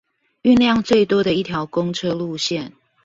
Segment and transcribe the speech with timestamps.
[0.41, 2.71] 運量最多的一條公車路線